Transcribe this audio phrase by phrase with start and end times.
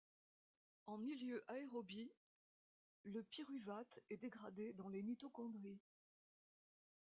[0.87, 2.09] En milieu aérobie,
[3.03, 5.79] le pyruvate est dégradé dans les mitochondries.